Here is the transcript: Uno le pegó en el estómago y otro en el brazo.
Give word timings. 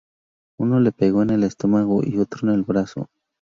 Uno 0.59 0.79
le 0.79 0.91
pegó 0.91 1.21
en 1.21 1.29
el 1.29 1.43
estómago 1.43 2.01
y 2.03 2.17
otro 2.17 2.49
en 2.49 2.55
el 2.55 2.63
brazo. 2.63 3.07